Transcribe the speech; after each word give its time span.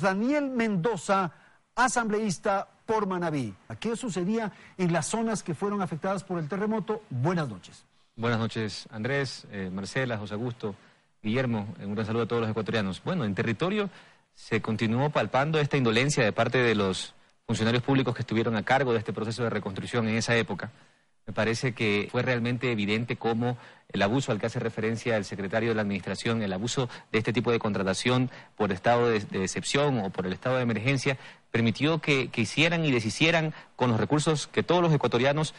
Daniel 0.00 0.50
Mendoza, 0.50 1.32
asambleísta 1.74 2.68
por 2.86 3.06
Manabí. 3.06 3.54
¿Qué 3.78 3.96
sucedía 3.96 4.52
en 4.76 4.92
las 4.92 5.06
zonas 5.06 5.42
que 5.42 5.54
fueron 5.54 5.82
afectadas 5.82 6.24
por 6.24 6.38
el 6.38 6.48
terremoto? 6.48 7.02
Buenas 7.10 7.48
noches. 7.48 7.84
Buenas 8.16 8.38
noches, 8.38 8.86
Andrés, 8.90 9.46
eh, 9.50 9.70
Marcela, 9.72 10.18
José 10.18 10.34
Augusto, 10.34 10.74
Guillermo. 11.22 11.74
Un 11.82 11.94
gran 11.94 12.06
saludo 12.06 12.24
a 12.24 12.26
todos 12.26 12.42
los 12.42 12.50
ecuatorianos. 12.50 13.02
Bueno, 13.02 13.24
en 13.24 13.34
territorio 13.34 13.88
se 14.34 14.60
continuó 14.60 15.10
palpando 15.10 15.58
esta 15.58 15.76
indolencia 15.76 16.24
de 16.24 16.32
parte 16.32 16.58
de 16.58 16.74
los 16.74 17.14
funcionarios 17.46 17.82
públicos 17.82 18.14
que 18.14 18.22
estuvieron 18.22 18.56
a 18.56 18.62
cargo 18.62 18.92
de 18.92 18.98
este 18.98 19.12
proceso 19.12 19.42
de 19.42 19.50
reconstrucción 19.50 20.08
en 20.08 20.16
esa 20.16 20.36
época. 20.36 20.70
Me 21.30 21.34
parece 21.34 21.74
que 21.74 22.08
fue 22.10 22.22
realmente 22.22 22.72
evidente 22.72 23.14
cómo 23.14 23.56
el 23.92 24.02
abuso 24.02 24.32
al 24.32 24.40
que 24.40 24.46
hace 24.46 24.58
referencia 24.58 25.16
el 25.16 25.24
secretario 25.24 25.68
de 25.68 25.76
la 25.76 25.82
Administración, 25.82 26.42
el 26.42 26.52
abuso 26.52 26.88
de 27.12 27.18
este 27.18 27.32
tipo 27.32 27.52
de 27.52 27.60
contratación 27.60 28.32
por 28.56 28.72
estado 28.72 29.08
de, 29.08 29.18
excepción 29.34 30.00
o 30.00 30.10
por 30.10 30.26
el 30.26 30.32
estado 30.32 30.56
de 30.56 30.62
emergencia, 30.62 31.18
permitió 31.52 32.00
que, 32.00 32.28
hicieran 32.34 32.84
y 32.84 32.90
deshicieran 32.90 33.54
con 33.76 33.90
los 33.90 34.00
recursos 34.00 34.48
que 34.48 34.64
todos 34.64 34.82
los 34.82 34.92
ecuatorianos 34.92 35.54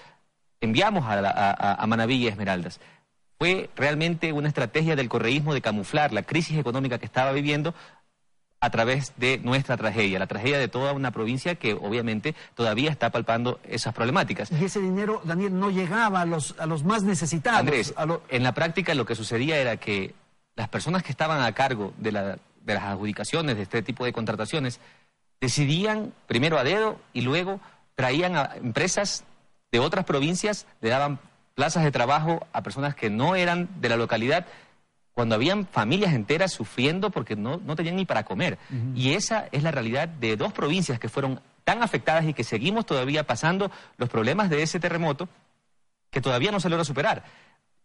enviamos 0.60 1.06
a, 1.06 1.82
a 1.82 1.88
Manaví 1.88 2.16
y 2.16 2.28
Esmeraldas. 2.28 2.82
Fue 3.40 3.70
realmente 3.78 4.34
una 4.34 4.50
estrategia 4.50 4.98
del 4.98 5.08
correísmo 5.08 5.54
de 5.54 5.62
camuflar 5.62 6.12
la 6.12 6.24
crisis 6.24 6.58
económica 6.58 6.98
que 6.98 7.06
estaba 7.06 7.32
viviendo 7.32 7.74
a 8.62 8.70
través 8.70 9.14
de 9.18 9.40
nuestra 9.40 9.76
tragedia, 9.76 10.20
la 10.20 10.28
tragedia 10.28 10.60
de 10.60 10.68
toda 10.68 10.94
una 10.94 11.10
provincia 11.10 11.56
que 11.56 11.74
obviamente 11.74 12.36
todavía 12.54 12.92
está 12.92 13.10
palpando 13.10 13.60
esas 13.68 13.94
problemáticas. 13.94 14.52
Y 14.52 14.64
ese 14.64 14.80
dinero, 14.80 15.20
Daniel, 15.26 15.60
no 15.60 15.72
llegaba 15.72 16.22
a 16.22 16.26
los, 16.26 16.56
a 16.60 16.68
los 16.68 16.84
más 16.84 17.02
necesitados. 17.02 17.60
Andrés, 17.60 17.94
en 18.30 18.44
la 18.44 18.54
práctica 18.54 18.94
lo 18.94 19.06
que 19.06 19.16
sucedía 19.16 19.58
era 19.58 19.78
que 19.78 20.14
las 20.56 20.70
personas 20.70 21.02
que 21.02 21.12
estaban 21.12 21.42
a 21.42 21.52
cargo 21.54 21.92
de, 21.98 22.12
la, 22.12 22.38
de 22.64 22.74
las 22.76 22.84
adjudicaciones 22.84 23.56
de 23.58 23.64
este 23.64 23.82
tipo 23.82 24.06
de 24.06 24.14
contrataciones 24.14 24.80
decidían 25.40 26.14
primero 26.28 26.60
a 26.60 26.64
dedo 26.64 27.00
y 27.14 27.22
luego 27.22 27.60
traían 27.96 28.36
a 28.36 28.52
empresas 28.58 29.24
de 29.72 29.80
otras 29.80 30.06
provincias, 30.06 30.68
le 30.82 30.90
daban 30.90 31.20
plazas 31.56 31.84
de 31.84 31.92
trabajo 31.92 32.46
a 32.54 32.62
personas 32.62 32.94
que 32.94 33.10
no 33.10 33.36
eran 33.36 33.70
de 33.82 33.90
la 33.90 33.98
localidad 33.98 34.46
cuando 35.14 35.36
habían 35.36 35.68
familias 35.68 36.14
enteras 36.14 36.52
sufriendo 36.52 37.10
porque 37.10 37.36
no, 37.36 37.60
tenían 37.76 37.96
ni 37.96 38.06
para 38.06 38.24
comer. 38.24 38.58
Y 38.96 39.14
esa 39.14 39.48
es 39.52 39.64
la 39.64 39.72
realidad 39.72 40.08
de 40.08 40.38
dos 40.38 40.54
provincias 40.54 41.00
que 41.00 41.10
fueron 41.10 41.42
tan 41.64 41.84
afectadas 41.84 42.26
y 42.26 42.34
que 42.34 42.44
seguimos 42.44 42.86
todavía 42.86 43.26
pasando 43.26 43.72
los 43.98 44.10
problemas 44.10 44.50
de 44.50 44.64
ese 44.64 44.80
terremoto 44.80 45.28
que 46.10 46.22
todavía 46.22 46.52
no 46.52 46.60
se 46.60 46.70
logra 46.70 46.86
superar. 46.86 47.24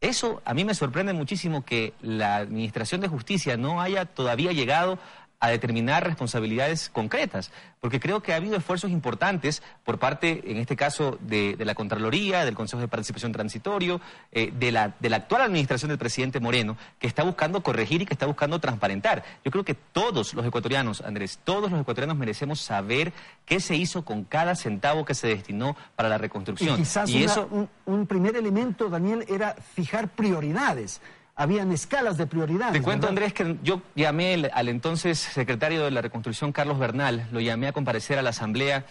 Eso 0.01 0.43
a 0.45 0.53
mí 0.53 0.65
me 0.65 0.75
sorprende 0.75 1.13
muchísimo 1.13 1.65
que 1.65 1.95
la 2.03 2.37
Administración 2.37 3.01
de 3.01 3.09
Justicia 3.09 3.57
no 3.57 3.81
haya 3.81 4.05
todavía 4.05 4.53
llegado 4.53 4.99
a 5.39 5.51
determinar 5.51 6.05
responsabilidades 6.05 6.89
concretas, 6.89 7.51
porque 7.81 8.01
creo 8.01 8.23
que 8.23 8.33
ha 8.33 8.37
habido 8.37 8.56
esfuerzos 8.56 8.91
importantes 8.91 9.62
por 9.84 9.98
parte, 9.98 10.42
en 10.47 10.56
este 10.56 10.77
caso, 10.77 11.19
de, 11.20 11.56
la 11.59 11.75
Contraloría, 11.75 12.45
del 12.45 12.55
Consejo 12.55 12.81
de 12.81 12.89
Participación 12.89 13.33
Transitorio, 13.33 14.01
eh, 14.33 14.53
de, 14.59 14.73
la, 14.73 14.95
de 14.98 15.11
la 15.11 15.17
actual 15.19 15.42
administración 15.42 15.91
del 15.91 15.98
presidente 15.98 16.41
Moreno, 16.41 16.77
que 16.98 17.07
está 17.07 17.23
buscando 17.23 17.62
corregir 17.62 18.03
y 18.03 18.07
que 18.07 18.14
está 18.14 18.27
buscando 18.27 18.59
transparentar. 18.61 19.25
Yo 19.45 19.51
creo 19.51 19.64
que 19.64 19.75
todos 19.75 20.33
los 20.34 20.47
ecuatorianos, 20.47 21.03
Andrés, 21.03 21.39
todos 21.45 21.70
los 21.70 21.81
ecuatorianos 21.81 22.17
merecemos 22.17 22.61
saber 22.61 23.12
qué 23.45 23.61
se 23.61 23.77
hizo 23.77 24.05
con 24.05 24.25
cada 24.25 24.55
centavo 24.57 25.05
que 25.05 25.14
se 25.14 25.29
destinó 25.29 25.77
para 25.97 26.09
la 26.09 26.19
reconstrucción. 26.19 26.75
Y 26.75 26.79
quizás 26.79 27.11
un, 27.51 27.69
un 27.84 28.07
primer 28.07 28.37
elemento, 28.37 28.89
Daniel, 28.89 29.25
era 29.29 29.55
fijar 29.55 30.09
prioridades 30.09 31.01
habían 31.37 31.70
escalas 31.70 32.17
de 32.17 32.27
prioridad. 32.27 32.73
Te 32.73 32.81
cuento, 32.81 33.06
Andrés, 33.06 33.34
que 33.34 33.56
yo 33.62 33.83
llamé 33.95 34.51
al 34.53 34.69
entonces 34.69 35.19
secretario 35.19 35.84
de 35.84 35.91
la 35.91 36.01
Reconstrucción, 36.01 36.51
Carlos 36.51 36.79
Bernal, 36.79 37.29
lo 37.31 37.41
llamé 37.41 37.69
a 37.69 37.73
comparecer 37.73 38.19
a 38.19 38.23
la 38.23 38.31
Asamblea. 38.31 38.87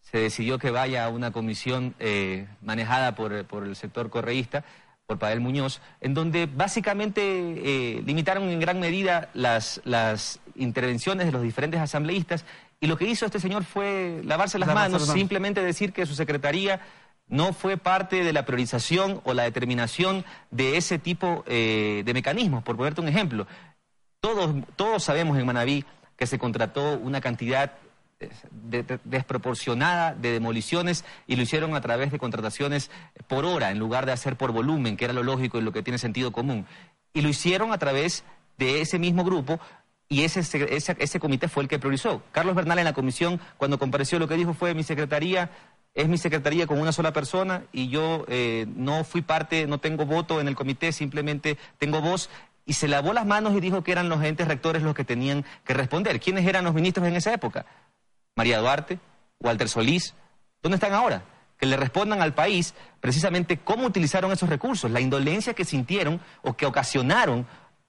Se 0.00 0.18
decidió 0.18 0.58
que 0.58 0.70
vaya 0.70 1.04
a 1.04 1.08
una 1.08 1.32
comisión 1.32 1.94
eh, 1.98 2.46
manejada 2.62 3.16
por, 3.16 3.32
el 3.32 3.76
sector 3.76 4.10
correísta, 4.10 4.64
por 5.06 5.18
Pavel 5.18 5.40
Muñoz, 5.40 5.80
en 6.00 6.14
donde 6.14 6.46
básicamente 6.46 7.20
eh, 7.22 8.02
limitaron 8.06 8.48
en 8.48 8.60
gran 8.60 8.78
medida 8.78 9.28
las, 9.34 9.80
las 9.84 10.38
intervenciones 10.54 11.26
de 11.26 11.32
los 11.32 11.42
diferentes 11.42 11.80
asambleístas. 11.80 12.44
Y 12.80 12.86
lo 12.86 12.96
que 12.96 13.06
hizo 13.06 13.26
este 13.26 13.40
señor 13.40 13.64
fue 13.64 14.22
lavarse 14.24 14.56
las, 14.58 14.72
manos, 14.72 15.04
simplemente 15.08 15.60
decir 15.62 15.92
que 15.92 16.06
su 16.06 16.14
secretaría 16.14 16.80
no 17.28 17.52
fue 17.52 17.76
parte 17.76 18.24
de 18.24 18.32
la 18.32 18.44
priorización 18.44 19.20
o 19.24 19.34
la 19.34 19.44
determinación 19.44 20.24
de 20.50 20.76
ese 20.76 20.98
tipo 20.98 21.44
eh, 21.46 22.02
de 22.04 22.14
mecanismos. 22.14 22.62
Por 22.62 22.76
ponerte 22.76 23.00
un 23.00 23.08
ejemplo, 23.08 23.46
todos, 24.20 24.54
todos 24.76 25.04
sabemos 25.04 25.38
en 25.38 25.46
Manabí 25.46 25.84
que 26.16 26.26
se 26.26 26.38
contrató 26.38 26.98
una 26.98 27.20
cantidad 27.20 27.72
desproporcionada 29.04 30.14
de 30.14 30.32
demoliciones 30.32 31.04
y 31.28 31.36
lo 31.36 31.42
hicieron 31.42 31.76
a 31.76 31.80
través 31.80 32.10
de 32.10 32.18
contrataciones 32.18 32.90
por 33.28 33.44
hora 33.44 33.70
en 33.70 33.78
lugar 33.78 34.06
de 34.06 34.12
hacer 34.12 34.36
por 34.36 34.50
volumen, 34.50 34.96
que 34.96 35.04
era 35.04 35.14
lo 35.14 35.22
lógico 35.22 35.58
y 35.58 35.62
lo 35.62 35.72
que 35.72 35.82
tiene 35.82 35.98
sentido 35.98 36.32
común. 36.32 36.66
Y 37.12 37.20
lo 37.20 37.28
hicieron 37.28 37.72
a 37.72 37.78
través 37.78 38.24
de 38.56 38.80
ese 38.80 38.98
mismo 38.98 39.22
grupo 39.24 39.60
y 40.08 40.24
ese, 40.24 40.40
ese, 40.40 40.96
ese 40.98 41.20
comité 41.20 41.48
fue 41.48 41.62
el 41.62 41.68
que 41.68 41.78
priorizó. 41.78 42.22
Carlos 42.32 42.56
Bernal 42.56 42.78
en 42.78 42.86
la 42.86 42.92
comisión, 42.92 43.40
cuando 43.56 43.78
compareció, 43.78 44.18
lo 44.18 44.26
que 44.26 44.34
dijo 44.34 44.54
fue 44.54 44.74
mi 44.74 44.82
secretaría 44.82 45.50
es 45.94 46.08
mi 46.08 46.18
secretaría 46.18 46.66
con 46.66 46.80
una 46.80 46.92
sola 46.92 47.12
persona 47.12 47.64
y 47.72 47.88
yo 47.88 48.24
eh, 48.28 48.66
no 48.76 49.04
fui 49.04 49.22
parte, 49.22 49.66
no 49.66 49.78
tengo 49.78 50.06
voto 50.06 50.40
en 50.40 50.48
el 50.48 50.54
comité, 50.54 50.92
simplemente 50.92 51.58
tengo 51.78 52.00
voz. 52.00 52.30
Y 52.64 52.74
se 52.74 52.86
lavó 52.86 53.12
las 53.14 53.26
manos 53.26 53.54
y 53.56 53.60
dijo 53.60 53.82
que 53.82 53.92
eran 53.92 54.08
los 54.08 54.22
entes 54.22 54.46
rectores 54.46 54.82
los 54.82 54.94
que 54.94 55.04
tenían 55.04 55.44
que 55.64 55.74
responder. 55.74 56.20
¿Quiénes 56.20 56.46
eran 56.46 56.64
los 56.64 56.74
ministros 56.74 57.06
en 57.08 57.16
esa 57.16 57.32
época? 57.32 57.64
María 58.36 58.58
Duarte, 58.58 58.98
Walter 59.40 59.68
Solís. 59.68 60.14
¿Dónde 60.62 60.76
están 60.76 60.92
ahora? 60.92 61.22
Que 61.58 61.66
le 61.66 61.76
respondan 61.76 62.20
al 62.20 62.34
país 62.34 62.74
precisamente 63.00 63.56
cómo 63.56 63.86
utilizaron 63.86 64.30
esos 64.30 64.48
recursos, 64.48 64.90
la 64.90 65.00
indolencia 65.00 65.54
que 65.54 65.64
sintieron 65.64 66.20
o 66.42 66.56
que 66.56 66.66
ocasionaron 66.66 67.46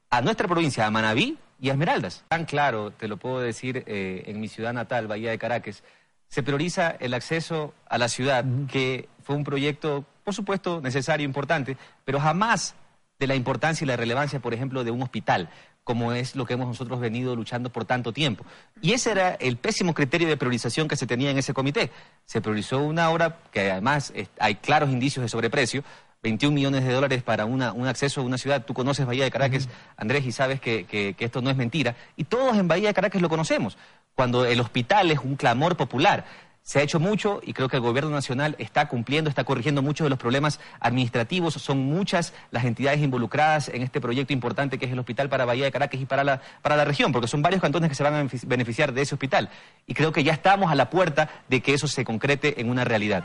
a 0.10 0.22
nuestra 0.22 0.48
provincia, 0.48 0.86
a 0.86 0.92
Manabí 0.92 1.38
y 1.60 1.70
a 1.70 1.74
Esmeraldas. 1.74 2.24
Tan 2.30 2.46
claro, 2.46 2.92
te 2.92 3.08
lo 3.08 3.18
puedo 3.18 3.40
decir, 3.40 3.84
eh, 3.86 4.24
en 4.28 4.40
mi 4.40 4.48
ciudad 4.48 4.74
natal, 4.74 5.08
Bahía 5.08 5.30
de 5.32 5.38
Caracas, 5.38 5.84
se 6.30 6.44
prioriza 6.44 6.92
el 6.92 7.14
acceso 7.14 7.74
a 7.88 7.98
la 7.98 8.08
ciudad, 8.08 8.46
que 8.72 9.10
fue 9.24 9.36
un 9.36 9.44
proyecto, 9.44 10.06
por 10.24 10.34
supuesto, 10.34 10.80
necesario, 10.80 11.26
importante, 11.26 11.76
pero 12.06 12.20
jamás 12.20 12.76
de 13.20 13.28
la 13.28 13.36
importancia 13.36 13.84
y 13.84 13.88
la 13.88 13.98
relevancia, 13.98 14.40
por 14.40 14.54
ejemplo, 14.54 14.84
de 14.84 14.92
un 14.92 15.02
hospital, 15.02 15.50
como 15.84 16.14
es 16.14 16.36
lo 16.36 16.46
que 16.46 16.54
hemos 16.54 16.68
nosotros 16.68 17.00
venido 17.00 17.36
luchando 17.36 17.72
por 17.72 17.84
tanto 17.84 18.14
tiempo. 18.14 18.46
Y 18.80 18.94
ese 18.94 19.12
era 19.12 19.32
el 19.34 19.58
pésimo 19.58 19.94
criterio 19.94 20.28
de 20.28 20.38
priorización 20.38 20.88
que 20.88 20.96
se 20.96 21.08
tenía 21.08 21.32
en 21.32 21.40
ese 21.40 21.54
comité. 21.54 21.90
Se 22.26 22.42
priorizó 22.42 22.80
una 22.80 23.10
obra 23.10 23.40
que 23.52 23.72
además 23.72 24.14
hay 24.40 24.56
claros 24.56 24.92
indicios 24.92 25.24
de 25.24 25.30
sobreprecio, 25.30 25.84
21 26.22 26.54
millones 26.54 26.84
de 26.84 26.94
dólares 26.94 27.24
para 27.24 27.46
un 27.46 27.62
acceso 27.62 28.22
a 28.22 28.24
una 28.24 28.38
ciudad. 28.38 28.66
Tú 28.66 28.74
conoces 28.74 29.06
Bahía 29.06 29.24
de 29.24 29.32
Caracas, 29.32 29.70
Andrés, 29.96 30.26
y 30.26 30.32
sabes 30.32 30.60
que, 30.60 30.86
que, 30.86 31.16
esto 31.18 31.42
no 31.42 31.50
es 31.50 31.56
mentira. 31.56 31.96
Y 32.18 32.26
todos 32.26 32.58
en 32.58 32.68
Bahía 32.68 32.90
de 32.90 32.94
Caracas 32.94 33.22
lo 33.22 33.30
conocemos 33.30 33.78
cuando 34.16 34.46
el 34.46 34.60
hospital 34.60 35.12
es 35.12 35.20
un 35.20 35.36
clamor 35.36 35.78
popular. 35.78 36.26
Se 36.64 36.80
ha 36.80 36.82
hecho 36.84 37.00
mucho 37.00 37.42
y 37.44 37.54
creo 37.54 37.68
que 37.68 37.78
el 37.78 37.82
gobierno 37.82 38.12
nacional 38.12 38.56
está 38.60 38.88
cumpliendo, 38.88 39.30
está 39.30 39.44
corrigiendo 39.44 39.82
muchos 39.82 40.06
de 40.06 40.10
los 40.10 40.20
problemas 40.20 40.60
administrativos. 40.80 41.56
Son 41.56 41.80
muchas 41.80 42.34
las 42.52 42.66
entidades 42.66 43.00
involucradas 43.02 43.70
en 43.70 43.82
este 43.82 44.00
proyecto 44.00 44.34
importante 44.34 44.78
que 44.78 44.86
es 44.86 44.92
el 44.92 45.00
Hospital 45.00 45.30
para 45.30 45.46
Bahía 45.46 45.66
de 45.66 45.72
Caracas 45.72 46.00
y 46.00 46.06
para 46.06 46.24
la, 46.24 46.42
para 46.62 46.76
la 46.76 46.86
región, 46.86 47.12
porque 47.12 47.28
son 47.28 47.42
varios 47.42 47.62
cantones 47.62 47.90
que 47.90 47.96
se 47.96 48.04
van 48.04 48.14
a 48.14 48.28
beneficiar 48.46 48.94
de 48.94 49.02
ese 49.02 49.16
hospital. 49.16 49.50
Y 49.88 49.94
creo 49.94 50.12
que 50.12 50.24
ya 50.24 50.34
estamos 50.34 50.72
a 50.72 50.76
la 50.76 50.90
puerta 50.90 51.30
de 51.48 51.62
que 51.62 51.74
eso 51.74 51.88
se 51.88 52.06
concrete 52.06 52.62
en 52.62 52.70
una 52.70 52.84
realidad. 52.84 53.24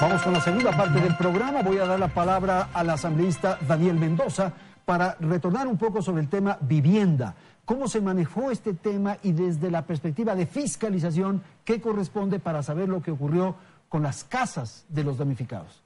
Vamos 0.00 0.22
con 0.22 0.32
la 0.34 0.40
segunda 0.40 0.72
parte 0.72 1.00
del 1.00 1.16
programa. 1.16 1.62
Voy 1.62 1.78
a 1.78 1.86
dar 1.86 1.98
la 1.98 2.08
palabra 2.08 2.68
al 2.74 2.90
asambleísta 2.90 3.58
Daniel 3.66 3.94
Mendoza 3.94 4.52
para 4.84 5.16
retornar 5.20 5.66
un 5.66 5.78
poco 5.78 6.02
sobre 6.02 6.22
el 6.22 6.28
tema 6.28 6.58
vivienda 6.60 7.34
cómo 7.64 7.88
se 7.88 8.00
manejó 8.00 8.50
este 8.50 8.74
tema 8.74 9.18
y 9.22 9.32
desde 9.32 9.70
la 9.70 9.86
perspectiva 9.86 10.34
de 10.34 10.46
fiscalización, 10.46 11.42
qué 11.64 11.80
corresponde 11.80 12.38
para 12.38 12.62
saber 12.62 12.88
lo 12.88 13.02
que 13.02 13.10
ocurrió 13.10 13.56
con 13.88 14.02
las 14.02 14.24
casas 14.24 14.84
de 14.88 15.04
los 15.04 15.18
damnificados. 15.18 15.82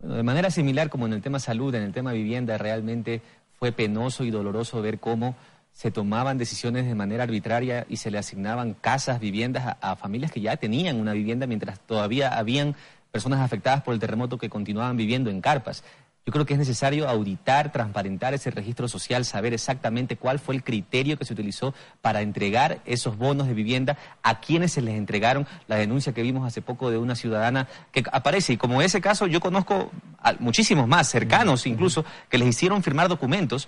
Bueno, 0.00 0.14
de 0.16 0.22
manera 0.22 0.50
similar 0.50 0.88
como 0.88 1.06
en 1.06 1.12
el 1.12 1.22
tema 1.22 1.38
salud, 1.38 1.74
en 1.74 1.82
el 1.82 1.92
tema 1.92 2.12
vivienda, 2.12 2.56
realmente 2.56 3.20
fue 3.58 3.72
penoso 3.72 4.24
y 4.24 4.30
doloroso 4.30 4.80
ver 4.80 5.00
cómo 5.00 5.34
se 5.72 5.90
tomaban 5.90 6.38
decisiones 6.38 6.86
de 6.86 6.94
manera 6.94 7.24
arbitraria 7.24 7.84
y 7.88 7.98
se 7.98 8.10
le 8.10 8.18
asignaban 8.18 8.74
casas, 8.74 9.20
viviendas 9.20 9.66
a, 9.66 9.92
a 9.92 9.96
familias 9.96 10.32
que 10.32 10.40
ya 10.40 10.56
tenían 10.56 11.00
una 11.00 11.12
vivienda 11.12 11.46
mientras 11.46 11.78
todavía 11.80 12.36
habían 12.36 12.74
personas 13.12 13.40
afectadas 13.40 13.82
por 13.82 13.94
el 13.94 14.00
terremoto 14.00 14.38
que 14.38 14.50
continuaban 14.50 14.96
viviendo 14.96 15.30
en 15.30 15.40
carpas. 15.40 15.84
Yo 16.28 16.32
creo 16.32 16.44
que 16.44 16.52
es 16.52 16.58
necesario 16.58 17.08
auditar, 17.08 17.72
transparentar 17.72 18.34
ese 18.34 18.50
registro 18.50 18.86
social, 18.86 19.24
saber 19.24 19.54
exactamente 19.54 20.18
cuál 20.18 20.38
fue 20.38 20.54
el 20.54 20.62
criterio 20.62 21.16
que 21.16 21.24
se 21.24 21.32
utilizó 21.32 21.72
para 22.02 22.20
entregar 22.20 22.80
esos 22.84 23.16
bonos 23.16 23.46
de 23.46 23.54
vivienda, 23.54 23.96
a 24.22 24.38
quienes 24.38 24.72
se 24.72 24.82
les 24.82 24.94
entregaron. 24.96 25.46
La 25.68 25.76
denuncia 25.76 26.12
que 26.12 26.20
vimos 26.20 26.46
hace 26.46 26.60
poco 26.60 26.90
de 26.90 26.98
una 26.98 27.14
ciudadana 27.14 27.66
que 27.92 28.04
aparece, 28.12 28.52
y 28.52 28.56
como 28.58 28.82
ese 28.82 29.00
caso 29.00 29.26
yo 29.26 29.40
conozco 29.40 29.90
muchísimos 30.38 30.86
más, 30.86 31.08
cercanos 31.08 31.66
incluso, 31.66 32.04
que 32.28 32.36
les 32.36 32.48
hicieron 32.48 32.82
firmar 32.82 33.08
documentos 33.08 33.66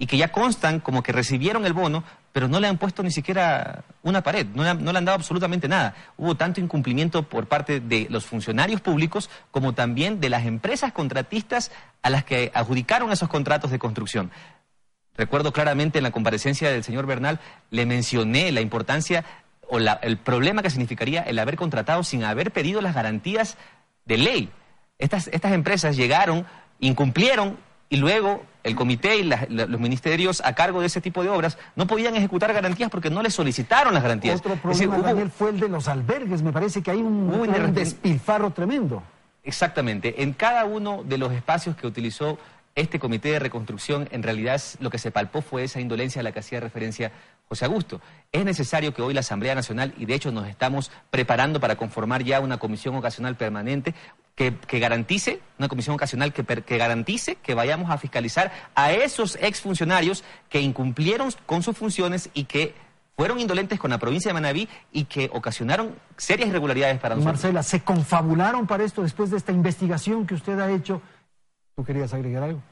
y 0.00 0.06
que 0.06 0.16
ya 0.16 0.32
constan 0.32 0.80
como 0.80 1.02
que 1.02 1.12
recibieron 1.12 1.66
el 1.66 1.74
bono, 1.74 2.02
pero 2.32 2.48
no 2.48 2.58
le 2.58 2.66
han 2.66 2.78
puesto 2.78 3.02
ni 3.02 3.10
siquiera 3.10 3.84
una 4.02 4.22
pared, 4.22 4.46
no 4.54 4.62
le, 4.62 4.70
han, 4.70 4.82
no 4.82 4.92
le 4.92 4.98
han 4.98 5.04
dado 5.04 5.16
absolutamente 5.16 5.68
nada. 5.68 5.94
Hubo 6.16 6.36
tanto 6.36 6.58
incumplimiento 6.58 7.22
por 7.22 7.48
parte 7.48 7.80
de 7.80 8.06
los 8.08 8.24
funcionarios 8.24 8.80
públicos 8.80 9.28
como 9.50 9.74
también 9.74 10.18
de 10.18 10.30
las 10.30 10.46
empresas 10.46 10.94
contratistas 10.94 11.70
a 12.00 12.08
las 12.08 12.24
que 12.24 12.50
adjudicaron 12.54 13.12
esos 13.12 13.28
contratos 13.28 13.70
de 13.70 13.78
construcción. 13.78 14.30
Recuerdo 15.18 15.52
claramente 15.52 15.98
en 15.98 16.04
la 16.04 16.12
comparecencia 16.12 16.70
del 16.70 16.82
señor 16.82 17.04
Bernal, 17.04 17.38
le 17.70 17.84
mencioné 17.84 18.52
la 18.52 18.62
importancia 18.62 19.26
o 19.68 19.78
el 19.78 20.16
problema 20.16 20.62
que 20.62 20.70
significaría 20.70 21.20
el 21.20 21.38
haber 21.38 21.56
contratado 21.56 22.04
sin 22.04 22.24
haber 22.24 22.52
pedido 22.52 22.80
las 22.80 22.94
garantías 22.94 23.58
de 24.06 24.16
ley. 24.16 24.50
Estas, 24.98 25.28
estas 25.28 25.52
empresas 25.52 25.94
llegaron, 25.94 26.46
incumplieron 26.78 27.58
y 27.90 27.96
luego 27.96 28.42
el 28.62 28.76
comité 28.76 29.16
y 29.16 29.24
los 29.24 29.80
ministerios 29.80 30.40
a 30.44 30.54
cargo 30.54 30.80
de 30.80 30.86
ese 30.86 31.00
tipo 31.00 31.22
de 31.22 31.28
obras 31.28 31.58
no 31.76 31.86
podían 31.86 32.14
ejecutar 32.14 32.52
garantías 32.52 32.88
porque 32.88 33.10
no 33.10 33.20
les 33.20 33.34
solicitaron 33.34 33.92
las 33.92 34.02
garantías. 34.02 34.38
Otro 34.38 34.56
problema, 34.56 34.98
Daniel, 34.98 35.30
fue 35.30 35.50
el 35.50 35.60
de 35.60 35.68
los 35.68 35.88
albergues. 35.88 36.42
Me 36.42 36.52
parece 36.52 36.82
que 36.82 36.92
hay 36.92 36.98
un, 36.98 37.28
un 37.28 37.74
despilfarro 37.74 38.52
tremendo. 38.52 39.02
Exactamente. 39.42 40.22
En 40.22 40.32
cada 40.32 40.64
uno 40.64 41.02
de 41.04 41.18
los 41.18 41.32
espacios 41.32 41.74
que 41.74 41.86
utilizó 41.86 42.38
este 42.76 43.00
comité 43.00 43.30
de 43.32 43.38
reconstrucción, 43.40 44.08
en 44.12 44.22
realidad 44.22 44.62
lo 44.78 44.90
que 44.90 44.98
se 44.98 45.10
palpó 45.10 45.42
fue 45.42 45.64
esa 45.64 45.80
indolencia 45.80 46.20
a 46.20 46.22
la 46.22 46.32
que 46.32 46.38
hacía 46.38 46.60
referencia 46.60 47.10
José 47.48 47.64
Augusto. 47.64 48.00
Es 48.30 48.44
necesario 48.44 48.94
que 48.94 49.02
hoy 49.02 49.12
la 49.12 49.20
Asamblea 49.20 49.56
Nacional, 49.56 49.92
y 49.98 50.04
de 50.04 50.14
hecho 50.14 50.30
nos 50.30 50.46
estamos 50.46 50.92
preparando 51.10 51.58
para 51.58 51.76
conformar 51.76 52.22
ya 52.22 52.38
una 52.38 52.58
comisión 52.58 52.94
ocasional 52.94 53.36
permanente, 53.36 53.94
que, 54.66 54.78
garantice, 54.78 55.40
una 55.58 55.68
comisión 55.68 55.94
ocasional 55.94 56.32
que, 56.32 56.44
que, 56.44 56.78
garantice 56.78 57.36
que 57.36 57.54
vayamos 57.54 57.90
a 57.90 57.98
fiscalizar 57.98 58.50
a 58.74 58.92
esos 58.92 59.36
exfuncionarios 59.40 60.24
que 60.48 60.60
incumplieron 60.60 61.30
con 61.44 61.62
sus 61.62 61.76
funciones 61.76 62.30
y 62.32 62.44
que 62.44 62.74
fueron 63.16 63.38
indolentes 63.38 63.78
con 63.78 63.90
la 63.90 63.98
provincia 63.98 64.30
de 64.30 64.34
Manabí 64.34 64.66
y 64.92 65.04
que 65.04 65.28
ocasionaron 65.34 65.94
serias 66.16 66.48
irregularidades 66.48 66.98
para 66.98 67.16
nosotros. 67.16 67.34
Marcela, 67.34 67.62
¿se 67.62 67.80
confabularon 67.80 68.66
para 68.66 68.82
esto 68.84 69.02
después 69.02 69.30
de 69.30 69.36
esta 69.36 69.52
investigación 69.52 70.26
que 70.26 70.34
usted 70.34 70.58
ha 70.58 70.70
hecho? 70.70 71.02
¿Tú 71.76 71.84
querías 71.84 72.14
agregar 72.14 72.44
algo? 72.44 72.62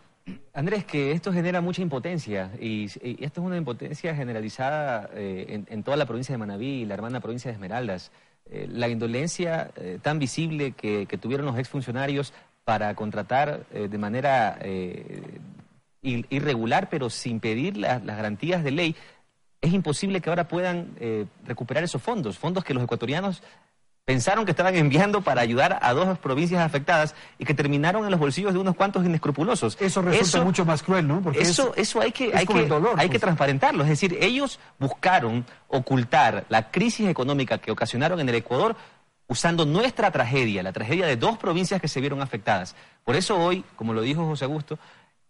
Andrés, 0.55 0.87
que 0.87 1.13
esto 1.13 1.33
genera 1.33 1.61
mucha 1.61 1.83
impotencia 1.83 2.51
y, 2.61 2.87
esto 2.87 3.41
es 3.41 3.47
una 3.47 3.57
impotencia 3.59 4.15
generalizada 4.15 5.11
eh, 5.13 5.65
en, 5.69 5.83
toda 5.83 5.97
la 5.99 6.07
provincia 6.07 6.33
de 6.33 6.39
Manabí 6.39 6.83
y 6.83 6.85
la 6.87 6.95
hermana 6.95 7.21
provincia 7.21 7.51
de 7.51 7.55
Esmeraldas. 7.55 8.11
Eh, 8.51 8.67
la 8.71 8.89
indolencia 8.89 9.71
eh, 9.77 9.99
tan 10.01 10.19
visible 10.19 10.73
que, 10.73 11.07
tuvieron 11.21 11.47
los 11.47 11.59
exfuncionarios 11.59 12.33
para 12.65 12.95
contratar 12.95 13.67
de 13.71 13.97
manera 13.97 14.59
irregular, 16.03 16.91
pero 16.91 17.09
sin 17.09 17.41
pedir 17.41 17.79
las 17.79 18.05
garantías 18.05 18.63
de 18.63 18.71
ley, 18.71 18.97
es 19.63 19.73
imposible 19.73 20.21
que 20.21 20.29
ahora 20.29 20.49
puedan 20.49 20.95
recuperar 21.47 21.83
esos 21.83 22.03
fondos, 22.03 22.37
fondos 22.37 22.65
que 22.65 22.75
los 22.75 22.85
ecuatorianos 22.85 23.43
pensaron 24.09 24.47
que 24.47 24.53
estaban 24.53 24.75
enviando 24.75 25.21
para 25.21 25.43
ayudar 25.43 25.81
a 25.83 25.93
dos 25.93 26.19
provincias 26.19 26.63
afectadas 26.63 27.15
y 27.39 27.45
que 27.45 27.53
terminaron 27.53 28.07
en 28.07 28.11
los 28.11 28.19
bolsillos 28.19 28.55
de 28.55 28.59
unos 28.59 28.75
cuantos 28.75 29.05
inescrupulosos. 29.05 29.77
Eso 29.79 30.01
resulta 30.01 30.43
mucho 30.43 30.65
más 30.65 30.83
cruel, 30.83 31.07
¿no? 31.07 31.21
Porque 31.21 31.43
eso, 31.43 31.75
eso 31.77 32.01
hay 32.01 32.11
que, 32.11 32.35
hay 32.35 32.47
que, 32.47 32.55
hay 32.97 33.09
que 33.09 33.09
pues. 33.11 33.21
transparentarlo. 33.21 33.83
Es 33.83 33.91
decir, 33.91 34.17
ellos 34.19 34.61
buscaron 34.79 35.45
ocultar 35.69 36.47
la 36.49 36.71
crisis 36.71 37.07
económica 37.07 37.59
que 37.59 37.71
ocasionaron 37.71 38.19
en 38.19 38.31
el 38.31 38.37
Ecuador 38.37 38.77
usando 39.27 39.67
nuestra 39.67 40.11
tragedia, 40.11 40.63
la 40.63 40.73
tragedia 40.73 41.05
de 41.05 41.19
dos 41.19 41.37
provincias 41.37 41.79
que 41.79 41.89
se 41.89 42.01
vieron 42.01 42.23
afectadas. 42.23 42.77
Por 43.05 43.15
eso 43.15 43.37
hoy, 43.37 43.63
como 43.77 43.93
lo 43.93 44.01
dijo 44.01 44.25
José 44.25 44.47
Augusto, 44.47 44.79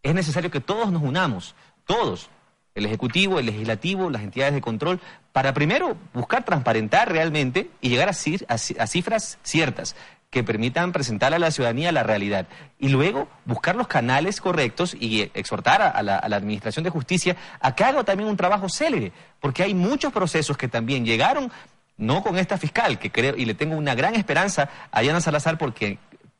es 0.04 0.14
necesario 0.14 0.52
que 0.52 0.60
todos 0.60 0.92
nos 0.92 1.02
unamos, 1.02 1.56
todos, 1.84 2.30
el 2.78 2.86
Ejecutivo, 2.86 3.38
el 3.38 3.46
Legislativo, 3.46 4.10
las 4.10 4.22
entidades 4.22 4.54
de 4.54 4.60
control, 4.60 5.00
para 5.32 5.52
primero 5.52 5.96
buscar 6.14 6.44
transparentar 6.44 7.12
realmente 7.12 7.70
y 7.80 7.90
llegar 7.90 8.08
a, 8.08 8.12
cifras 8.14 9.38
ciertas 9.42 9.94
que 10.30 10.44
permitan 10.44 10.92
presentar 10.92 11.32
a 11.32 11.38
la 11.38 11.50
ciudadanía 11.50 11.92
la 11.92 12.02
realidad. 12.02 12.46
Y 12.78 12.88
luego 12.88 13.28
buscar 13.44 13.76
los 13.76 13.88
canales 13.88 14.40
correctos 14.40 14.94
y 14.98 15.22
exhortar 15.34 15.82
a, 15.82 16.02
la, 16.02 16.18
Administración 16.18 16.84
de 16.84 16.90
Justicia 16.90 17.36
a 17.60 17.74
que 17.74 17.84
haga 17.84 18.04
también 18.04 18.28
un 18.28 18.36
trabajo 18.36 18.68
célere, 18.68 19.12
porque 19.40 19.62
hay 19.62 19.74
muchos 19.74 20.12
procesos 20.12 20.56
que 20.56 20.68
también 20.68 21.04
llegaron, 21.04 21.50
no 21.96 22.22
con 22.22 22.38
esta 22.38 22.58
fiscal, 22.58 22.98
que 22.98 23.10
creo, 23.10 23.36
y 23.36 23.44
le 23.44 23.54
tengo 23.54 23.76
una 23.76 23.94
gran 23.94 24.14
esperanza 24.14 24.68
a 24.92 25.00
Diana 25.00 25.20
Salazar, 25.20 25.58
porque 25.58 25.98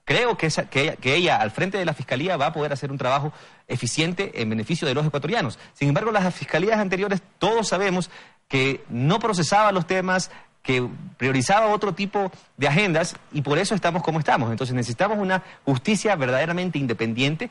creo 0.08 0.38
que, 0.38 0.48
que, 0.70 1.14
ella, 1.14 1.36
al 1.36 1.50
frente 1.50 1.76
de 1.76 1.84
la 1.84 1.92
Fiscalía 1.92 2.38
va 2.38 2.46
a 2.46 2.52
poder 2.54 2.72
hacer 2.72 2.90
un 2.90 2.96
trabajo 2.96 3.30
eficiente 3.66 4.40
en 4.40 4.48
beneficio 4.48 4.88
de 4.88 4.94
los 4.94 5.04
ecuatorianos. 5.04 5.58
Sin 5.74 5.88
embargo, 5.88 6.10
las 6.10 6.34
fiscalías 6.34 6.78
anteriores 6.78 7.20
todos 7.38 7.68
sabemos 7.68 8.08
que 8.48 8.82
no 8.88 9.18
procesaba 9.18 9.70
los 9.70 9.86
temas, 9.86 10.30
que 10.62 10.88
priorizaba 11.18 11.66
otro 11.66 11.92
tipo 11.92 12.32
de 12.56 12.68
agendas 12.68 13.16
y 13.32 13.42
por 13.42 13.58
eso 13.58 13.74
estamos 13.74 14.02
como 14.02 14.18
estamos. 14.18 14.50
Entonces 14.50 14.74
necesitamos 14.74 15.18
una 15.18 15.42
justicia 15.66 16.16
verdaderamente 16.16 16.78
independiente, 16.78 17.50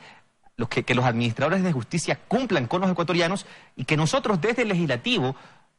que, 0.68 0.82
que 0.82 0.96
los 0.96 1.04
administradores 1.04 1.62
de 1.62 1.70
justicia 1.70 2.18
cumplan 2.26 2.66
con 2.66 2.80
los 2.80 2.90
ecuatorianos 2.90 3.46
y 3.76 3.84
que 3.84 3.96
nosotros 3.96 4.40
desde 4.40 4.62
el 4.62 4.68
legislativo 4.68 5.36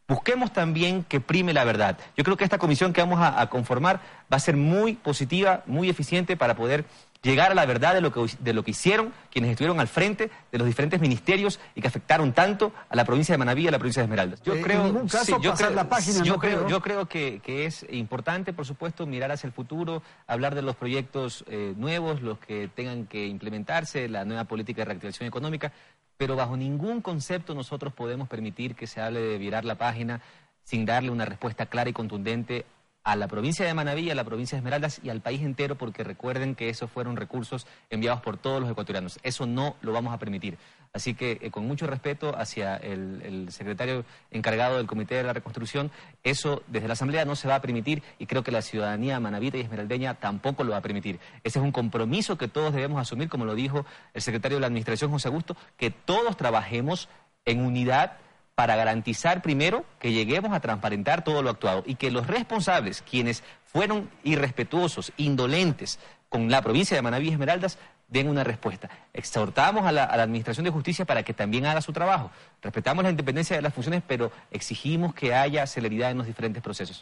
busquemos 0.10 0.52
también 0.52 1.06
que 1.06 1.22
prime 1.22 1.54
la 1.54 1.64
verdad. 1.64 1.98
Yo 2.18 2.26
creo 2.26 2.36
que 2.36 2.44
esta 2.44 2.58
comisión 2.58 2.92
que 2.92 3.02
vamos 3.02 3.20
a, 3.22 3.48
conformar 3.48 4.02
va 4.32 4.38
a 4.38 4.40
ser 4.40 4.58
muy 4.58 4.96
positiva, 4.96 5.64
muy 5.68 5.90
eficiente 5.90 6.36
para 6.36 6.56
poder 6.56 6.86
llegar 7.22 7.52
a 7.52 7.56
la 7.56 7.66
verdad 7.66 7.94
de 7.94 8.02
lo, 8.02 8.12
que, 8.12 8.26
de 8.40 8.54
lo 8.54 8.64
que 8.64 8.72
hicieron 8.72 9.12
quienes 9.30 9.52
estuvieron 9.52 9.80
al 9.80 9.88
frente 9.88 10.32
de 10.52 10.58
los 10.58 10.66
diferentes 10.66 11.02
ministerios 11.02 11.60
y 11.76 11.82
que 11.82 11.88
afectaron 11.88 12.34
tanto 12.34 12.72
a 12.90 12.96
la 12.96 13.06
provincia 13.06 13.34
de 13.34 13.38
Manabí 13.38 13.64
y 13.64 13.68
a 13.68 13.72
la 13.72 13.78
provincia 13.78 14.02
de 14.02 14.06
Esmeraldas. 14.06 14.42
Yo 14.44 14.60
creo, 14.62 15.06
yo 15.42 15.54
creo, 15.54 15.70
la 15.72 15.90
página, 15.90 16.24
yo, 16.24 16.38
creo, 16.38 16.68
yo 16.68 16.82
creo 16.82 17.08
que, 17.08 17.42
es 17.46 17.86
importante, 17.92 18.54
por 18.54 18.66
supuesto, 18.66 19.06
mirar 19.06 19.32
hacia 19.32 19.48
el 19.48 19.54
futuro, 19.54 20.02
hablar 20.28 20.56
de 20.56 20.62
los 20.62 20.76
proyectos 20.76 21.44
eh, 21.48 21.74
nuevos, 21.78 22.22
los 22.22 22.40
que 22.40 22.70
tengan 22.74 23.06
que 23.06 23.28
implementarse, 23.28 24.08
la 24.08 24.26
nueva 24.26 24.46
política 24.46 24.82
de 24.82 24.86
reactivación 24.86 25.28
económica, 25.28 25.74
pero 26.19 26.36
bajo 26.36 26.57
ningún 26.57 27.01
concepto 27.01 27.56
nosotros 27.56 27.94
podemos 27.94 28.27
permitir 28.27 28.75
que 28.75 28.88
se 28.88 29.00
hable 29.00 29.21
de 29.21 29.38
virar 29.38 29.63
la 29.63 29.75
página 29.75 30.19
sin 30.66 30.86
darle 30.86 31.12
una 31.12 31.24
respuesta 31.24 31.68
clara 31.68 31.89
y 31.89 31.94
contundente 31.94 32.66
a 33.12 33.16
la 33.16 33.28
provincia 33.28 33.66
de 33.66 33.74
Manaví, 33.74 34.12
a 34.12 34.16
la 34.16 34.24
provincia 34.24 34.56
de 34.56 34.60
Esmeraldas 34.60 35.02
y 35.04 35.10
al 35.10 35.22
país 35.22 35.42
entero, 35.42 35.76
porque 35.76 36.04
recuerden 36.04 36.54
que 36.54 36.70
esos 36.70 36.92
fueron 36.92 37.16
recursos 37.16 37.66
enviados 37.90 38.22
por 38.22 38.38
todos 38.38 38.62
los 38.62 38.70
ecuatorianos. 38.70 39.20
Eso 39.24 39.48
no 39.48 39.76
lo 39.82 39.92
vamos 39.94 40.14
a 40.14 40.20
permitir. 40.20 40.60
Así 40.94 41.16
que, 41.16 41.40
eh, 41.42 41.50
con 41.50 41.66
mucho 41.68 41.88
respeto 41.88 42.38
hacia 42.38 42.76
el, 42.78 43.48
secretario 43.52 44.06
encargado 44.30 44.78
del 44.78 44.86
Comité 44.86 45.16
de 45.16 45.24
la 45.24 45.34
Reconstrucción, 45.34 45.89
eso 46.24 46.62
desde 46.68 46.88
la 46.88 46.94
Asamblea 46.94 47.25
no 47.25 47.36
se 47.36 47.48
va 47.48 47.56
a 47.56 47.62
permitir 47.62 48.04
y 48.20 48.28
creo 48.28 48.44
que 48.44 48.51
la 48.51 48.62
ciudadanía 48.62 49.20
manavita 49.20 49.58
y 49.58 49.62
esmeraldeña 49.62 50.16
tampoco 50.16 50.63
lo 50.63 50.72
va 50.72 50.78
a 50.78 50.82
permitir. 50.82 51.20
Ese 51.44 51.58
es 51.58 51.66
un 51.66 51.72
compromiso 51.72 52.38
que 52.38 52.48
todos 52.48 52.74
debemos 52.74 53.01
asumir, 53.01 53.28
como 53.28 53.46
lo 53.46 53.56
dijo 53.56 53.88
el 54.13 54.22
secretario 54.22 54.58
de 54.58 54.62
la 54.62 54.68
Administración, 54.68 55.10
José 55.10 55.30
Augusto, 55.30 55.58
que 55.78 55.89
todos 55.89 56.38
trabajemos 56.38 57.10
en 57.46 57.62
unidad 57.66 58.18
para 58.60 58.75
garantizar 58.75 59.42
primero 59.42 59.86
que 60.01 60.12
lleguemos 60.12 60.51
a 60.51 60.60
transparentar 60.60 61.24
todo 61.24 61.42
lo 61.42 61.50
actuado 61.50 61.82
y 61.86 61.96
que 61.96 62.12
los 62.12 62.28
responsables, 62.28 63.01
quienes 63.10 63.42
fueron 63.63 64.10
irrespetuosos, 64.25 65.13
indolentes 65.16 65.98
con 66.28 66.51
la 66.51 66.62
provincia 66.62 66.98
de 66.98 67.01
Manaví 67.01 67.30
y 67.30 67.32
Esmeraldas, 67.32 67.78
den 68.10 68.28
una 68.28 68.44
respuesta. 68.44 68.89
Exhortamos 69.13 69.86
a 69.86 69.94
la, 69.94 70.04
a 70.04 70.18
la, 70.18 70.24
Administración 70.24 70.66
de 70.66 70.72
Justicia 70.72 71.06
para 71.06 71.24
que 71.24 71.34
también 71.34 71.68
haga 71.68 71.80
su 71.80 71.94
trabajo. 71.94 72.32
Respetamos 72.62 73.01
la 73.01 73.12
independencia 73.12 73.56
de 73.56 73.62
las 73.62 73.74
funciones, 73.74 74.04
pero 74.06 74.30
exigimos 74.51 75.13
que 75.13 75.34
haya 75.34 75.66
celeridad 75.66 76.12
en 76.12 76.18
los 76.18 76.28
diferentes 76.28 76.62
procesos. 76.62 76.98